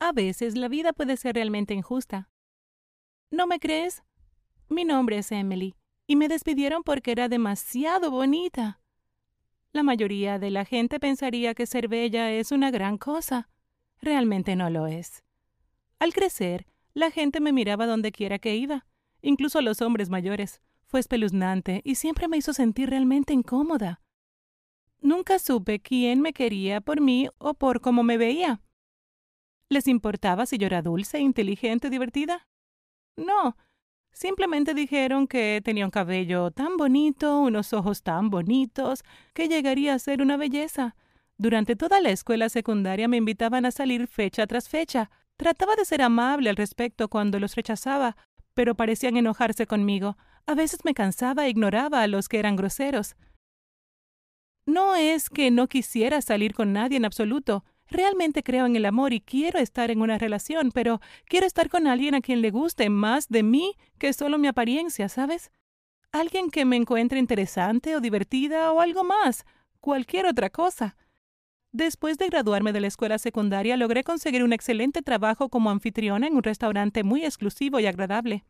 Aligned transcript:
A 0.00 0.12
veces 0.12 0.56
la 0.56 0.68
vida 0.68 0.94
puede 0.94 1.18
ser 1.18 1.34
realmente 1.34 1.74
injusta. 1.74 2.30
¿No 3.30 3.46
me 3.46 3.60
crees? 3.60 4.02
Mi 4.70 4.84
nombre 4.84 5.18
es 5.18 5.30
Emily, 5.30 5.76
y 6.06 6.16
me 6.16 6.26
despidieron 6.26 6.82
porque 6.82 7.12
era 7.12 7.28
demasiado 7.28 8.10
bonita. 8.10 8.80
La 9.72 9.82
mayoría 9.82 10.38
de 10.38 10.50
la 10.50 10.64
gente 10.64 10.98
pensaría 10.98 11.54
que 11.54 11.66
ser 11.66 11.86
bella 11.86 12.32
es 12.32 12.50
una 12.50 12.70
gran 12.70 12.96
cosa. 12.96 13.50
Realmente 14.00 14.56
no 14.56 14.70
lo 14.70 14.86
es. 14.86 15.22
Al 15.98 16.14
crecer, 16.14 16.66
la 16.94 17.10
gente 17.10 17.40
me 17.40 17.52
miraba 17.52 17.86
donde 17.86 18.10
quiera 18.10 18.38
que 18.38 18.56
iba, 18.56 18.86
incluso 19.20 19.60
los 19.60 19.82
hombres 19.82 20.08
mayores. 20.08 20.62
Fue 20.86 20.98
espeluznante 20.98 21.82
y 21.84 21.96
siempre 21.96 22.26
me 22.26 22.38
hizo 22.38 22.54
sentir 22.54 22.88
realmente 22.88 23.34
incómoda. 23.34 24.00
Nunca 25.02 25.38
supe 25.38 25.78
quién 25.78 26.22
me 26.22 26.32
quería 26.32 26.80
por 26.80 27.02
mí 27.02 27.28
o 27.36 27.52
por 27.52 27.82
cómo 27.82 28.02
me 28.02 28.16
veía. 28.16 28.62
¿Les 29.72 29.86
importaba 29.86 30.46
si 30.46 30.58
yo 30.58 30.66
era 30.66 30.82
dulce, 30.82 31.20
inteligente, 31.20 31.90
divertida? 31.90 32.48
No. 33.16 33.56
Simplemente 34.12 34.74
dijeron 34.74 35.28
que 35.28 35.62
tenía 35.64 35.84
un 35.84 35.92
cabello 35.92 36.50
tan 36.50 36.76
bonito, 36.76 37.38
unos 37.38 37.72
ojos 37.72 38.02
tan 38.02 38.30
bonitos, 38.30 39.04
que 39.32 39.46
llegaría 39.46 39.94
a 39.94 40.00
ser 40.00 40.22
una 40.22 40.36
belleza. 40.36 40.96
Durante 41.38 41.76
toda 41.76 42.00
la 42.00 42.10
escuela 42.10 42.48
secundaria 42.48 43.06
me 43.06 43.18
invitaban 43.18 43.64
a 43.64 43.70
salir 43.70 44.08
fecha 44.08 44.44
tras 44.48 44.68
fecha. 44.68 45.08
Trataba 45.36 45.76
de 45.76 45.84
ser 45.84 46.02
amable 46.02 46.50
al 46.50 46.56
respecto 46.56 47.08
cuando 47.08 47.38
los 47.38 47.54
rechazaba, 47.54 48.16
pero 48.54 48.74
parecían 48.74 49.16
enojarse 49.16 49.68
conmigo. 49.68 50.18
A 50.46 50.56
veces 50.56 50.80
me 50.84 50.94
cansaba 50.94 51.46
e 51.46 51.50
ignoraba 51.50 52.02
a 52.02 52.08
los 52.08 52.28
que 52.28 52.40
eran 52.40 52.56
groseros. 52.56 53.14
No 54.66 54.96
es 54.96 55.30
que 55.30 55.52
no 55.52 55.68
quisiera 55.68 56.20
salir 56.22 56.54
con 56.54 56.72
nadie 56.72 56.96
en 56.96 57.04
absoluto. 57.04 57.64
Realmente 57.90 58.42
creo 58.42 58.66
en 58.66 58.76
el 58.76 58.86
amor 58.86 59.12
y 59.12 59.20
quiero 59.20 59.58
estar 59.58 59.90
en 59.90 60.00
una 60.00 60.16
relación, 60.16 60.70
pero 60.72 61.00
quiero 61.26 61.46
estar 61.46 61.68
con 61.68 61.86
alguien 61.86 62.14
a 62.14 62.20
quien 62.20 62.40
le 62.40 62.50
guste 62.50 62.88
más 62.88 63.28
de 63.28 63.42
mí 63.42 63.74
que 63.98 64.12
solo 64.12 64.38
mi 64.38 64.46
apariencia, 64.46 65.08
¿sabes? 65.08 65.50
Alguien 66.12 66.50
que 66.50 66.64
me 66.64 66.76
encuentre 66.76 67.18
interesante 67.18 67.96
o 67.96 68.00
divertida 68.00 68.72
o 68.72 68.80
algo 68.80 69.02
más, 69.02 69.44
cualquier 69.80 70.26
otra 70.26 70.50
cosa. 70.50 70.96
Después 71.72 72.18
de 72.18 72.28
graduarme 72.28 72.72
de 72.72 72.80
la 72.80 72.88
escuela 72.88 73.18
secundaria, 73.18 73.76
logré 73.76 74.02
conseguir 74.02 74.42
un 74.42 74.52
excelente 74.52 75.02
trabajo 75.02 75.48
como 75.48 75.70
anfitriona 75.70 76.26
en 76.26 76.34
un 76.34 76.42
restaurante 76.42 77.04
muy 77.04 77.24
exclusivo 77.24 77.78
y 77.80 77.86
agradable. 77.86 78.44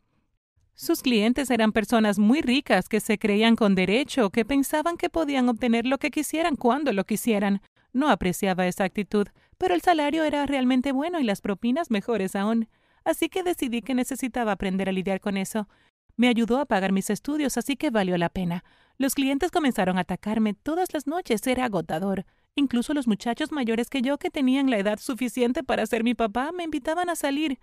Sus 0.73 1.01
clientes 1.01 1.51
eran 1.51 1.71
personas 1.71 2.17
muy 2.17 2.41
ricas 2.41 2.89
que 2.89 2.99
se 2.99 3.19
creían 3.19 3.55
con 3.55 3.75
derecho, 3.75 4.31
que 4.31 4.45
pensaban 4.45 4.97
que 4.97 5.09
podían 5.09 5.49
obtener 5.49 5.85
lo 5.85 5.99
que 5.99 6.09
quisieran 6.09 6.55
cuando 6.55 6.93
lo 6.93 7.03
quisieran. 7.03 7.61
No 7.93 8.09
apreciaba 8.09 8.67
esa 8.67 8.83
actitud, 8.83 9.27
pero 9.57 9.73
el 9.73 9.81
salario 9.81 10.23
era 10.23 10.45
realmente 10.45 10.91
bueno 10.91 11.19
y 11.19 11.23
las 11.23 11.41
propinas 11.41 11.91
mejores 11.91 12.35
aún. 12.35 12.69
Así 13.03 13.29
que 13.29 13.43
decidí 13.43 13.81
que 13.81 13.95
necesitaba 13.95 14.53
aprender 14.53 14.89
a 14.89 14.91
lidiar 14.91 15.19
con 15.19 15.37
eso. 15.37 15.67
Me 16.15 16.27
ayudó 16.27 16.59
a 16.59 16.65
pagar 16.65 16.91
mis 16.91 17.09
estudios, 17.09 17.57
así 17.57 17.75
que 17.75 17.89
valió 17.89 18.17
la 18.17 18.29
pena. 18.29 18.63
Los 18.97 19.15
clientes 19.15 19.51
comenzaron 19.51 19.97
a 19.97 20.01
atacarme 20.01 20.53
todas 20.53 20.93
las 20.93 21.07
noches, 21.07 21.45
era 21.47 21.65
agotador. 21.65 22.25
Incluso 22.55 22.93
los 22.93 23.07
muchachos 23.07 23.51
mayores 23.51 23.89
que 23.89 24.01
yo, 24.01 24.17
que 24.17 24.29
tenían 24.29 24.69
la 24.69 24.77
edad 24.77 24.99
suficiente 24.99 25.63
para 25.63 25.85
ser 25.85 26.03
mi 26.03 26.13
papá, 26.13 26.51
me 26.51 26.63
invitaban 26.63 27.09
a 27.09 27.15
salir. 27.15 27.59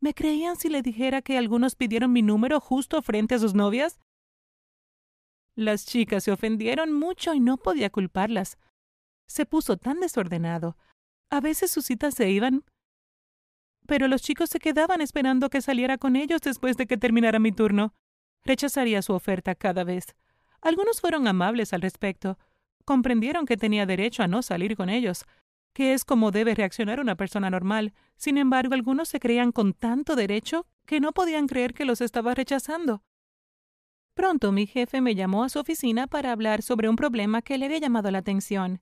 ¿Me 0.00 0.14
creían 0.14 0.56
si 0.56 0.68
le 0.68 0.82
dijera 0.82 1.22
que 1.22 1.38
algunos 1.38 1.76
pidieron 1.76 2.12
mi 2.12 2.22
número 2.22 2.58
justo 2.60 3.00
frente 3.02 3.36
a 3.36 3.38
sus 3.38 3.54
novias? 3.54 4.00
Las 5.54 5.86
chicas 5.86 6.24
se 6.24 6.32
ofendieron 6.32 6.92
mucho 6.92 7.32
y 7.32 7.40
no 7.40 7.56
podía 7.58 7.90
culparlas. 7.90 8.58
Se 9.26 9.46
puso 9.46 9.76
tan 9.76 10.00
desordenado. 10.00 10.76
A 11.30 11.40
veces 11.40 11.70
sus 11.70 11.86
citas 11.86 12.14
se 12.14 12.30
iban, 12.30 12.64
pero 13.86 14.08
los 14.08 14.22
chicos 14.22 14.50
se 14.50 14.60
quedaban 14.60 15.00
esperando 15.00 15.50
que 15.50 15.60
saliera 15.60 15.98
con 15.98 16.16
ellos 16.16 16.40
después 16.40 16.76
de 16.76 16.86
que 16.86 16.96
terminara 16.96 17.38
mi 17.38 17.52
turno. 17.52 17.94
Rechazaría 18.44 19.02
su 19.02 19.12
oferta 19.12 19.54
cada 19.54 19.84
vez. 19.84 20.14
Algunos 20.60 21.00
fueron 21.00 21.26
amables 21.28 21.72
al 21.72 21.82
respecto. 21.82 22.38
Comprendieron 22.84 23.46
que 23.46 23.56
tenía 23.56 23.86
derecho 23.86 24.22
a 24.22 24.28
no 24.28 24.42
salir 24.42 24.76
con 24.76 24.88
ellos, 24.88 25.24
que 25.74 25.92
es 25.92 26.04
como 26.04 26.30
debe 26.30 26.54
reaccionar 26.54 27.00
una 27.00 27.16
persona 27.16 27.50
normal. 27.50 27.92
Sin 28.16 28.38
embargo, 28.38 28.74
algunos 28.74 29.08
se 29.08 29.20
creían 29.20 29.52
con 29.52 29.74
tanto 29.74 30.16
derecho 30.16 30.66
que 30.86 31.00
no 31.00 31.12
podían 31.12 31.46
creer 31.46 31.74
que 31.74 31.84
los 31.84 32.00
estaba 32.00 32.34
rechazando. 32.34 33.02
Pronto 34.14 34.52
mi 34.52 34.66
jefe 34.66 35.00
me 35.00 35.14
llamó 35.14 35.44
a 35.44 35.48
su 35.48 35.58
oficina 35.58 36.06
para 36.06 36.32
hablar 36.32 36.62
sobre 36.62 36.88
un 36.88 36.96
problema 36.96 37.42
que 37.42 37.58
le 37.58 37.66
había 37.66 37.78
llamado 37.78 38.10
la 38.10 38.18
atención. 38.18 38.80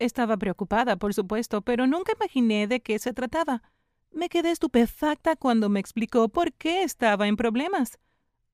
Estaba 0.00 0.38
preocupada, 0.38 0.96
por 0.96 1.12
supuesto, 1.12 1.60
pero 1.60 1.86
nunca 1.86 2.14
imaginé 2.16 2.66
de 2.66 2.80
qué 2.80 2.98
se 2.98 3.12
trataba. 3.12 3.62
Me 4.10 4.30
quedé 4.30 4.50
estupefacta 4.50 5.36
cuando 5.36 5.68
me 5.68 5.78
explicó 5.78 6.30
por 6.30 6.54
qué 6.54 6.82
estaba 6.82 7.28
en 7.28 7.36
problemas. 7.36 7.98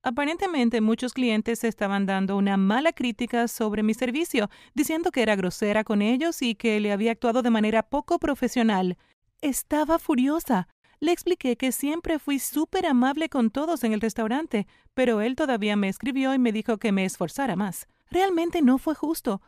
Aparentemente 0.03 0.81
muchos 0.81 1.13
clientes 1.13 1.63
estaban 1.63 2.05
dando 2.05 2.35
una 2.35 2.57
mala 2.57 2.91
crítica 2.91 3.47
sobre 3.47 3.81
mi 3.81 3.93
servicio, 3.93 4.49
diciendo 4.75 5.09
que 5.09 5.21
era 5.21 5.37
grosera 5.37 5.85
con 5.85 6.01
ellos 6.01 6.41
y 6.41 6.53
que 6.53 6.81
le 6.81 6.91
había 6.91 7.13
actuado 7.13 7.41
de 7.41 7.49
manera 7.49 7.81
poco 7.81 8.19
profesional. 8.19 8.97
Estaba 9.39 9.99
furiosa. 9.99 10.67
Le 10.99 11.13
expliqué 11.13 11.55
que 11.55 11.71
siempre 11.71 12.19
fui 12.19 12.39
súper 12.39 12.85
amable 12.85 13.29
con 13.29 13.51
todos 13.51 13.85
en 13.85 13.93
el 13.93 14.01
restaurante, 14.01 14.67
pero 14.93 15.21
él 15.21 15.37
todavía 15.37 15.77
me 15.77 15.87
escribió 15.87 16.33
y 16.33 16.39
me 16.39 16.51
dijo 16.51 16.77
que 16.77 16.91
me 16.91 17.05
esforzara 17.05 17.55
más. 17.55 17.87
Realmente 18.11 18.61
no 18.61 18.77
fue 18.79 18.95
justo. 18.95 19.41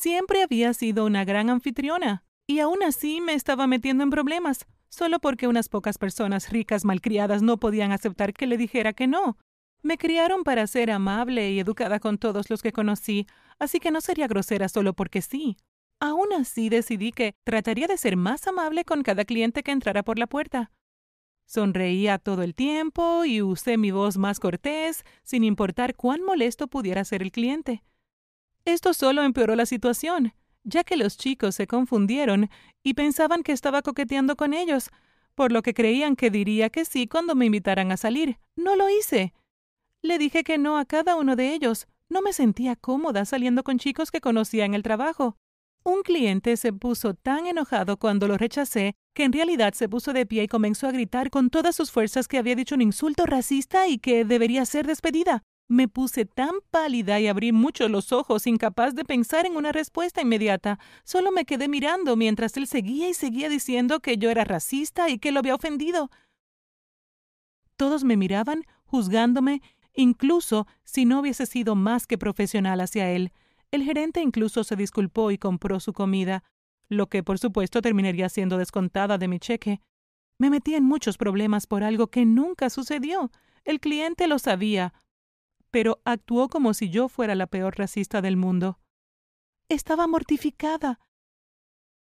Siempre 0.00 0.44
había 0.44 0.74
sido 0.74 1.04
una 1.06 1.24
gran 1.24 1.50
anfitriona, 1.50 2.22
y 2.46 2.60
aún 2.60 2.84
así 2.84 3.20
me 3.20 3.34
estaba 3.34 3.66
metiendo 3.66 4.04
en 4.04 4.10
problemas, 4.10 4.64
solo 4.88 5.18
porque 5.18 5.48
unas 5.48 5.68
pocas 5.68 5.98
personas 5.98 6.50
ricas 6.50 6.84
malcriadas 6.84 7.42
no 7.42 7.58
podían 7.58 7.90
aceptar 7.90 8.32
que 8.32 8.46
le 8.46 8.56
dijera 8.56 8.92
que 8.92 9.08
no. 9.08 9.38
Me 9.82 9.98
criaron 9.98 10.44
para 10.44 10.68
ser 10.68 10.92
amable 10.92 11.50
y 11.50 11.58
educada 11.58 11.98
con 11.98 12.16
todos 12.16 12.48
los 12.48 12.62
que 12.62 12.70
conocí, 12.70 13.26
así 13.58 13.80
que 13.80 13.90
no 13.90 14.00
sería 14.00 14.28
grosera 14.28 14.68
solo 14.68 14.92
porque 14.92 15.20
sí. 15.20 15.56
Aún 15.98 16.32
así 16.32 16.68
decidí 16.68 17.10
que 17.10 17.34
trataría 17.42 17.88
de 17.88 17.98
ser 17.98 18.16
más 18.16 18.46
amable 18.46 18.84
con 18.84 19.02
cada 19.02 19.24
cliente 19.24 19.64
que 19.64 19.72
entrara 19.72 20.04
por 20.04 20.16
la 20.16 20.28
puerta. 20.28 20.70
Sonreía 21.44 22.18
todo 22.18 22.44
el 22.44 22.54
tiempo 22.54 23.24
y 23.24 23.42
usé 23.42 23.76
mi 23.78 23.90
voz 23.90 24.16
más 24.16 24.38
cortés, 24.38 25.02
sin 25.24 25.42
importar 25.42 25.96
cuán 25.96 26.22
molesto 26.22 26.68
pudiera 26.68 27.04
ser 27.04 27.20
el 27.20 27.32
cliente. 27.32 27.82
Esto 28.68 28.92
solo 28.92 29.22
empeoró 29.22 29.56
la 29.56 29.64
situación, 29.64 30.34
ya 30.62 30.84
que 30.84 30.98
los 30.98 31.16
chicos 31.16 31.54
se 31.54 31.66
confundieron 31.66 32.50
y 32.82 32.92
pensaban 32.92 33.42
que 33.42 33.52
estaba 33.52 33.80
coqueteando 33.80 34.36
con 34.36 34.52
ellos, 34.52 34.90
por 35.34 35.52
lo 35.52 35.62
que 35.62 35.72
creían 35.72 36.16
que 36.16 36.30
diría 36.30 36.68
que 36.68 36.84
sí 36.84 37.06
cuando 37.06 37.34
me 37.34 37.46
invitaran 37.46 37.92
a 37.92 37.96
salir. 37.96 38.36
No 38.56 38.76
lo 38.76 38.90
hice. 38.90 39.32
Le 40.02 40.18
dije 40.18 40.44
que 40.44 40.58
no 40.58 40.76
a 40.76 40.84
cada 40.84 41.16
uno 41.16 41.34
de 41.34 41.54
ellos. 41.54 41.86
No 42.10 42.20
me 42.20 42.34
sentía 42.34 42.76
cómoda 42.76 43.24
saliendo 43.24 43.62
con 43.62 43.78
chicos 43.78 44.10
que 44.10 44.20
conocía 44.20 44.66
en 44.66 44.74
el 44.74 44.82
trabajo. 44.82 45.38
Un 45.82 46.02
cliente 46.02 46.58
se 46.58 46.74
puso 46.74 47.14
tan 47.14 47.46
enojado 47.46 47.96
cuando 47.96 48.28
lo 48.28 48.36
rechacé 48.36 48.96
que 49.14 49.24
en 49.24 49.32
realidad 49.32 49.72
se 49.72 49.88
puso 49.88 50.12
de 50.12 50.26
pie 50.26 50.42
y 50.42 50.48
comenzó 50.48 50.88
a 50.88 50.92
gritar 50.92 51.30
con 51.30 51.48
todas 51.48 51.74
sus 51.74 51.90
fuerzas 51.90 52.28
que 52.28 52.36
había 52.36 52.54
dicho 52.54 52.74
un 52.74 52.82
insulto 52.82 53.24
racista 53.24 53.88
y 53.88 53.96
que 53.96 54.26
debería 54.26 54.66
ser 54.66 54.86
despedida. 54.86 55.42
Me 55.68 55.86
puse 55.86 56.24
tan 56.24 56.54
pálida 56.70 57.20
y 57.20 57.26
abrí 57.26 57.52
mucho 57.52 57.88
los 57.90 58.10
ojos, 58.12 58.46
incapaz 58.46 58.94
de 58.94 59.04
pensar 59.04 59.44
en 59.44 59.54
una 59.54 59.70
respuesta 59.70 60.22
inmediata. 60.22 60.78
Solo 61.04 61.30
me 61.30 61.44
quedé 61.44 61.68
mirando 61.68 62.16
mientras 62.16 62.56
él 62.56 62.66
seguía 62.66 63.08
y 63.10 63.14
seguía 63.14 63.50
diciendo 63.50 64.00
que 64.00 64.16
yo 64.16 64.30
era 64.30 64.44
racista 64.44 65.10
y 65.10 65.18
que 65.18 65.30
lo 65.30 65.40
había 65.40 65.54
ofendido. 65.54 66.10
Todos 67.76 68.02
me 68.02 68.16
miraban, 68.16 68.64
juzgándome, 68.86 69.60
incluso 69.92 70.66
si 70.84 71.04
no 71.04 71.20
hubiese 71.20 71.44
sido 71.44 71.74
más 71.74 72.06
que 72.06 72.16
profesional 72.16 72.80
hacia 72.80 73.10
él. 73.10 73.30
El 73.70 73.82
gerente 73.82 74.22
incluso 74.22 74.64
se 74.64 74.74
disculpó 74.74 75.30
y 75.30 75.36
compró 75.36 75.80
su 75.80 75.92
comida, 75.92 76.44
lo 76.88 77.08
que 77.08 77.22
por 77.22 77.38
supuesto 77.38 77.82
terminaría 77.82 78.30
siendo 78.30 78.56
descontada 78.56 79.18
de 79.18 79.28
mi 79.28 79.38
cheque. 79.38 79.82
Me 80.38 80.48
metí 80.48 80.74
en 80.74 80.84
muchos 80.84 81.18
problemas 81.18 81.66
por 81.66 81.84
algo 81.84 82.06
que 82.06 82.24
nunca 82.24 82.70
sucedió. 82.70 83.30
El 83.64 83.80
cliente 83.80 84.28
lo 84.28 84.38
sabía, 84.38 84.94
pero 85.70 86.00
actuó 86.04 86.48
como 86.48 86.74
si 86.74 86.90
yo 86.90 87.08
fuera 87.08 87.34
la 87.34 87.46
peor 87.46 87.78
racista 87.78 88.22
del 88.22 88.36
mundo. 88.36 88.78
Estaba 89.68 90.06
mortificada. 90.06 91.00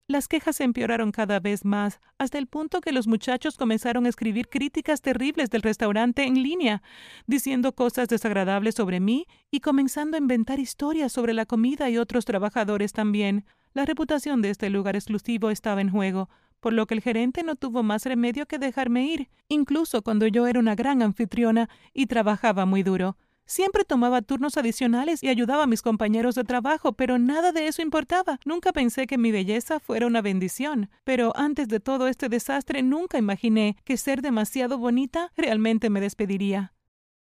Las 0.07 0.27
quejas 0.27 0.57
se 0.57 0.65
empeoraron 0.65 1.11
cada 1.11 1.39
vez 1.39 1.63
más, 1.63 2.01
hasta 2.17 2.37
el 2.37 2.47
punto 2.47 2.81
que 2.81 2.91
los 2.91 3.07
muchachos 3.07 3.55
comenzaron 3.55 4.05
a 4.05 4.09
escribir 4.09 4.49
críticas 4.49 5.01
terribles 5.01 5.49
del 5.49 5.61
restaurante 5.61 6.23
en 6.23 6.43
línea, 6.43 6.83
diciendo 7.27 7.73
cosas 7.73 8.09
desagradables 8.09 8.75
sobre 8.75 8.99
mí 8.99 9.25
y 9.49 9.61
comenzando 9.61 10.17
a 10.17 10.19
inventar 10.19 10.59
historias 10.59 11.13
sobre 11.13 11.33
la 11.33 11.45
comida 11.45 11.89
y 11.89 11.97
otros 11.97 12.25
trabajadores 12.25 12.91
también. 12.91 13.45
La 13.73 13.85
reputación 13.85 14.41
de 14.41 14.49
este 14.49 14.69
lugar 14.69 14.97
exclusivo 14.97 15.49
estaba 15.49 15.79
en 15.79 15.91
juego, 15.91 16.29
por 16.59 16.73
lo 16.73 16.87
que 16.87 16.93
el 16.93 17.01
gerente 17.01 17.43
no 17.43 17.55
tuvo 17.55 17.81
más 17.81 18.05
remedio 18.05 18.47
que 18.47 18.59
dejarme 18.59 19.05
ir, 19.05 19.29
incluso 19.47 20.01
cuando 20.01 20.27
yo 20.27 20.45
era 20.45 20.59
una 20.59 20.75
gran 20.75 21.01
anfitriona 21.01 21.69
y 21.93 22.07
trabajaba 22.07 22.65
muy 22.65 22.83
duro. 22.83 23.17
Siempre 23.45 23.83
tomaba 23.83 24.21
turnos 24.21 24.57
adicionales 24.57 25.23
y 25.23 25.27
ayudaba 25.27 25.63
a 25.63 25.67
mis 25.67 25.81
compañeros 25.81 26.35
de 26.35 26.43
trabajo, 26.43 26.93
pero 26.93 27.19
nada 27.19 27.51
de 27.51 27.67
eso 27.67 27.81
importaba. 27.81 28.39
Nunca 28.45 28.71
pensé 28.71 29.07
que 29.07 29.17
mi 29.17 29.31
belleza 29.31 29.79
fuera 29.79 30.07
una 30.07 30.21
bendición. 30.21 30.89
Pero 31.03 31.33
antes 31.35 31.67
de 31.67 31.79
todo 31.79 32.07
este 32.07 32.29
desastre, 32.29 32.81
nunca 32.81 33.17
imaginé 33.17 33.75
que 33.83 33.97
ser 33.97 34.21
demasiado 34.21 34.77
bonita 34.77 35.31
realmente 35.35 35.89
me 35.89 35.99
despediría. 35.99 36.73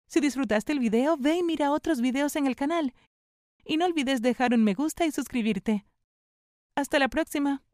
Si 0.07 0.19
disfrutaste 0.19 0.71
el 0.71 0.79
video, 0.79 1.17
ve 1.17 1.37
y 1.37 1.43
mira 1.43 1.71
otros 1.71 2.01
videos 2.01 2.35
en 2.35 2.47
el 2.47 2.55
canal. 2.55 2.93
Y 3.63 3.77
no 3.77 3.85
olvides 3.85 4.21
dejar 4.21 4.53
un 4.53 4.63
me 4.63 4.73
gusta 4.73 5.05
y 5.05 5.11
suscribirte. 5.11 5.85
Hasta 6.75 6.99
la 6.99 7.09
próxima. 7.09 7.64